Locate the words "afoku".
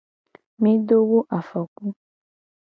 1.37-1.85